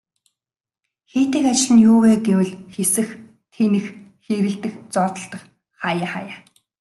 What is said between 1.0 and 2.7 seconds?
Хийдэг ажил нь юу вэ гэвэл